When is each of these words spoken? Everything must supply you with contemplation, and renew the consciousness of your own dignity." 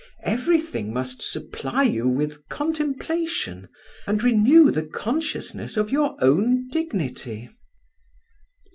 Everything 0.23 0.91
must 0.91 1.21
supply 1.21 1.83
you 1.83 2.07
with 2.07 2.49
contemplation, 2.49 3.69
and 4.07 4.23
renew 4.23 4.71
the 4.71 4.81
consciousness 4.81 5.77
of 5.77 5.91
your 5.91 6.15
own 6.23 6.67
dignity." 6.69 7.49